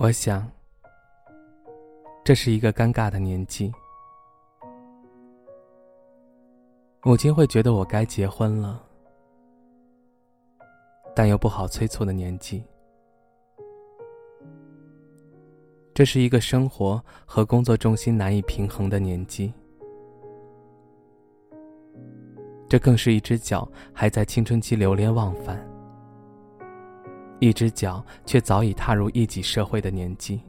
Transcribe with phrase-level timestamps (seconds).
[0.00, 0.48] 我想，
[2.24, 3.72] 这是一个尴尬的年纪。
[7.02, 8.80] 母亲会觉得我该结婚了，
[11.16, 12.62] 但又不好催促的年纪。
[15.92, 19.52] 这是一个生活和工作重心难以平衡的年纪。
[22.68, 25.67] 这更是一只脚还在青春期流连忘返。
[27.40, 30.40] 一只脚却早已踏入一己社会的年纪。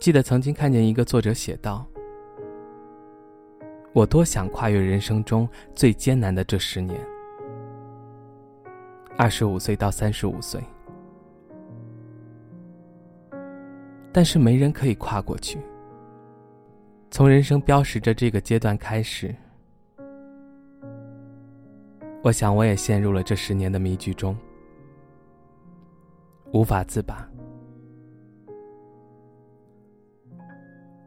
[0.00, 1.86] 记得曾经看见一个作者写道
[3.92, 6.98] ：“我多想跨越人生中最艰难的这十年，
[9.16, 10.60] 二十五岁到三十五岁，
[14.10, 15.58] 但是没人可以跨过去。
[17.10, 19.34] 从人生标识着这个阶段开始，
[22.22, 24.36] 我想我也陷入了这十年的迷局中。”
[26.52, 27.28] 无法自拔，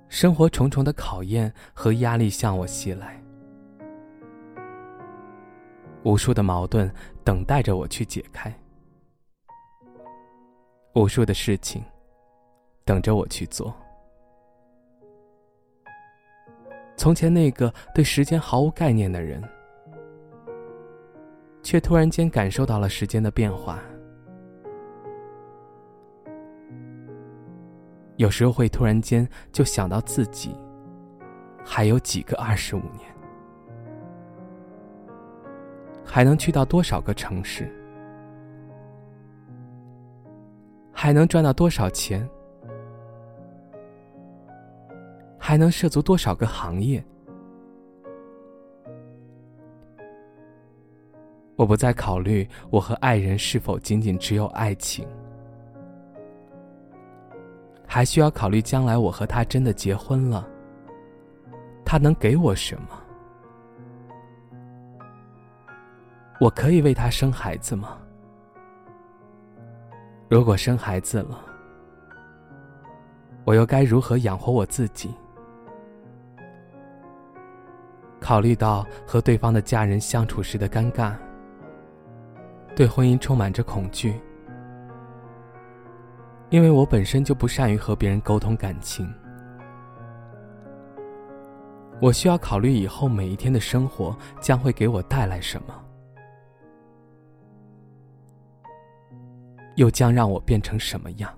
[0.07, 3.21] 生活重重的考验和压力向我袭来，
[6.03, 6.89] 无数的矛盾
[7.25, 8.53] 等待着我去解开，
[10.95, 11.83] 无数的事情
[12.85, 13.75] 等着我去做。
[16.95, 19.43] 从前那个对时间毫无概念的人，
[21.61, 23.83] 却突然间感受到了时间的变化。
[28.17, 30.55] 有时候会突然间就想到自己
[31.65, 33.01] 还有几个二十五年，
[36.03, 37.71] 还能去到多少个城市，
[40.91, 42.27] 还能赚到多少钱，
[45.39, 47.03] 还能涉足多少个行业。
[51.55, 55.07] 我不再考虑我和爱人是否仅仅只有爱情。
[57.93, 60.47] 还需要考虑将来我和他真的结婚了，
[61.85, 62.87] 他能给我什么？
[66.41, 67.99] 我可以为他生孩子吗？
[70.27, 71.39] 如果生孩子了，
[73.45, 75.13] 我又该如何养活我自己？
[78.19, 81.13] 考虑到和对方的家人相处时的尴尬，
[82.75, 84.19] 对婚姻充满着恐惧。
[86.53, 89.11] 因为我本身就不善于和别人沟通感情，
[91.99, 95.83] 我需要考虑以后每一天的生活将会给我带来什么，
[99.77, 101.35] 又将让我变成什么样。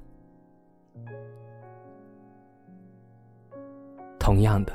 [4.20, 4.74] 同样的，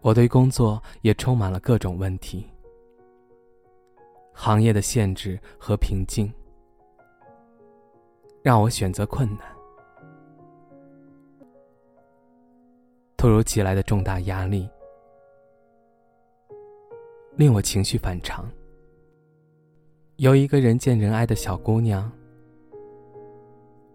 [0.00, 2.50] 我对工作也充满了各种问题，
[4.32, 6.32] 行业的限制和瓶颈。
[8.46, 9.40] 让我选择困难，
[13.16, 14.70] 突如其来的重大压力
[17.34, 18.48] 令我情绪反常。
[20.18, 22.08] 由一个人见人爱的小姑娘，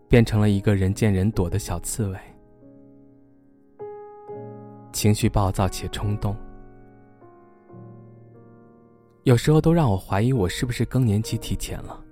[0.09, 2.19] 变成了一个人见人躲的小刺猬，
[4.91, 6.35] 情绪暴躁且冲动，
[9.23, 12.03] 有时候都让我怀疑我是不是更年期提前了。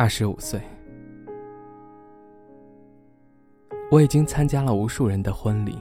[0.00, 0.60] 二十五岁，
[3.90, 5.76] 我已经参加了无数人的婚礼，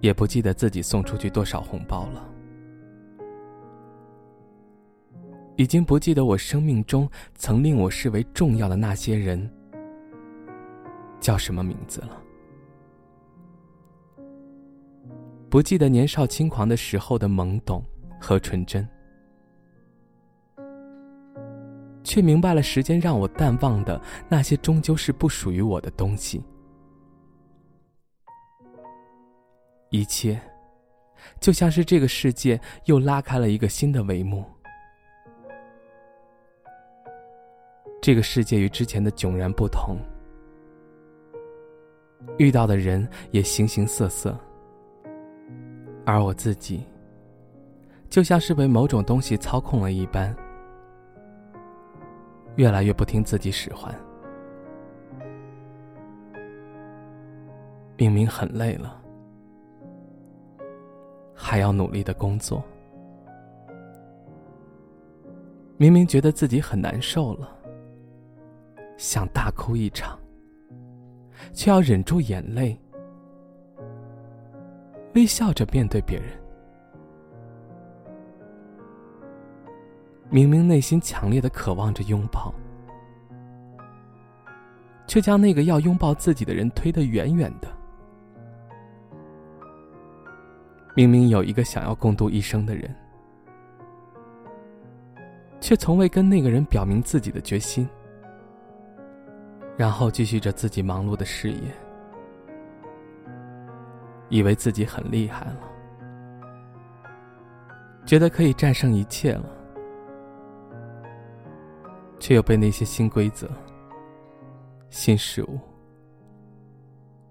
[0.00, 2.26] 也不记得自己送出去多少红包了，
[5.56, 9.38] 已经不记得我生命中曾令我视为重要的那些人
[11.20, 12.22] 叫什么名字了，
[15.50, 17.84] 不记得年少轻狂的时候的懵懂
[18.18, 18.88] 和纯真。
[22.08, 24.00] 却明白了，时间让我淡忘的
[24.30, 26.42] 那些，终究是不属于我的东西。
[29.90, 30.40] 一切，
[31.38, 34.42] 就像是这个世界又拉开了一个新的帷幕。
[38.00, 39.98] 这个世界与之前的迥然不同，
[42.38, 44.34] 遇到的人也形形色色，
[46.06, 46.86] 而我自己，
[48.08, 50.34] 就像是被某种东西操控了一般，
[52.58, 53.94] 越来越不听自己使唤。
[57.96, 59.00] 明明很累了，
[61.32, 62.60] 还要努力的工作；
[65.76, 67.48] 明明觉得自己很难受了，
[68.96, 70.18] 想大哭一场，
[71.52, 72.76] 却要忍住眼泪，
[75.14, 76.28] 微笑着面对别人。
[80.30, 82.52] 明明内心强烈的渴望着拥抱，
[85.06, 87.68] 却将那个要拥抱自己的人推得远远的。
[90.94, 92.94] 明明有一个想要共度一生的人，
[95.60, 97.88] 却从未跟那个人表明自己的决心，
[99.76, 101.60] 然后继续着自己忙碌的事业，
[104.28, 105.60] 以为自己很厉害了，
[108.04, 109.44] 觉得可以战胜一切了，
[112.28, 113.48] 却又被那些新规则、
[114.90, 115.58] 新事物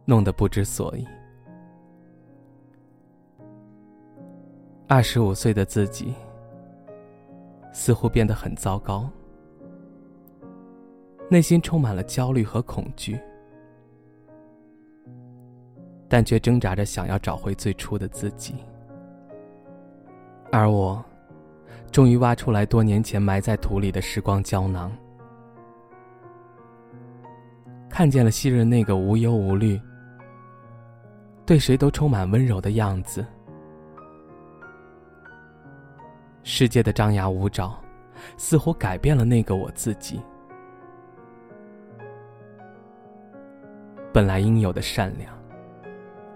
[0.06, 1.08] 弄得不知所以。
[4.88, 6.16] 二十五岁的自己，
[7.72, 9.08] 似乎变得很糟糕，
[11.30, 13.20] 内心充满了焦虑和恐惧，
[16.10, 18.56] 但却挣扎着想要找回最初的自己。
[20.52, 21.06] 而我，
[21.92, 24.92] 终于挖出来多年前埋在土里的时光胶囊，
[27.89, 29.80] 看见了昔日那个无忧无虑、
[31.45, 33.25] 对谁都充满温柔的样子。
[36.44, 37.75] 世界的张牙舞爪，
[38.38, 40.22] 似乎改变了那个我自己。
[44.13, 45.34] 本来应有的善良，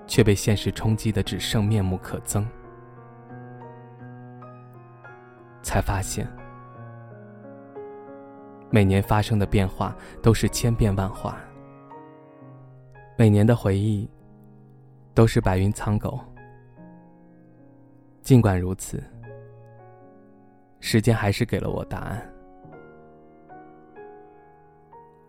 [0.07, 2.45] 却被现实冲击的只剩面目可憎。
[5.61, 6.27] 才发现，
[8.69, 11.37] 每年发生的变化都是千变万化，
[13.17, 14.09] 每年的回忆
[15.13, 16.19] 都是白云苍狗。
[18.21, 19.03] 尽管如此。
[20.83, 22.27] 时间还是给了我答案。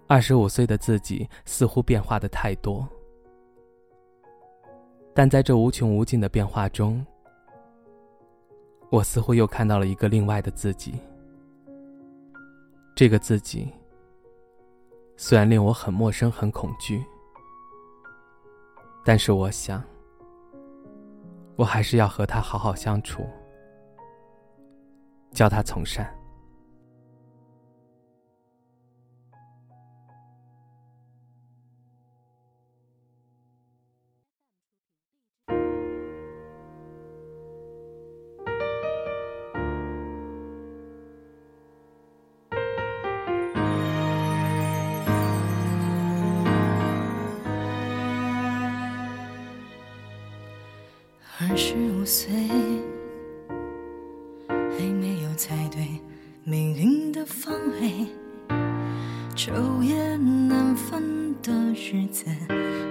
[0.07, 2.89] 二十五岁的自己似乎变化的太多，
[5.15, 7.05] 但在这无穷无尽的变化中，
[8.93, 11.01] 我似乎又看到了一个另外的自己。
[12.95, 13.73] 这个自己
[15.17, 17.03] 虽然令我很陌生、很恐惧，
[19.03, 19.83] 但是我想，
[21.57, 23.27] 我还是要和他好好相处。
[25.31, 26.15] 教他从善。
[51.53, 52.33] 二十五岁。
[54.49, 55.87] 还没有猜对
[56.45, 58.07] 命运的方位，
[59.37, 62.25] 昼夜难分的日子，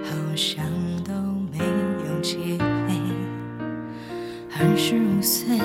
[0.04, 0.64] 好像
[1.02, 1.12] 都
[1.50, 1.58] 没
[2.06, 2.94] 有机会。
[4.56, 5.58] 二十五岁，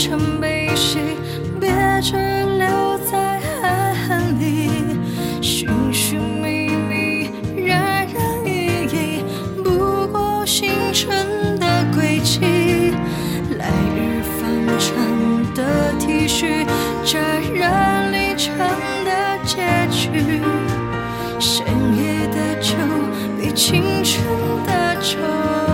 [0.00, 0.98] 时辰被谁
[1.60, 4.70] 别只留在暗痕里？
[5.42, 7.76] 寻寻觅觅，人
[8.08, 9.22] 人意义，
[9.62, 12.40] 不过星辰的轨迹。
[13.58, 16.64] 来日方长的体恤，
[17.04, 17.20] 沾
[17.52, 18.56] 染离场
[19.04, 19.58] 的结
[19.90, 20.40] 局。
[21.38, 22.74] 深夜的酒，
[23.38, 24.24] 比青春
[24.66, 25.69] 的愁。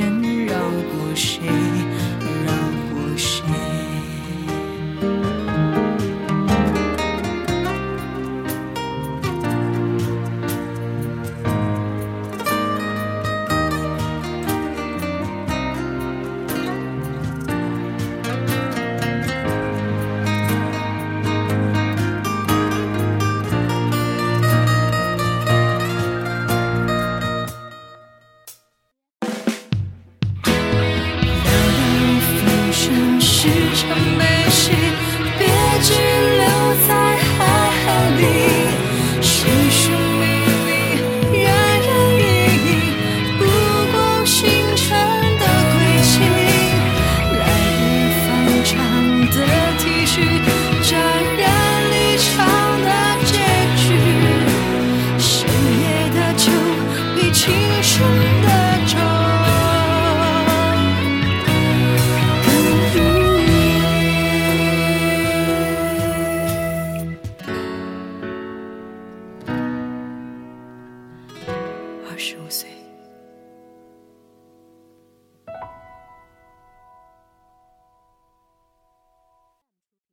[0.00, 1.69] 天绕过谁？